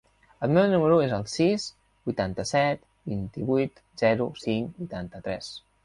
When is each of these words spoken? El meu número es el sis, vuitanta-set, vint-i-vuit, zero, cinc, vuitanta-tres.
El 0.45 0.53
meu 0.53 0.63
número 0.71 0.95
es 1.07 1.13
el 1.17 1.25
sis, 1.33 1.67
vuitanta-set, 2.11 2.83
vint-i-vuit, 3.13 3.87
zero, 4.05 4.31
cinc, 4.49 4.77
vuitanta-tres. 4.85 5.57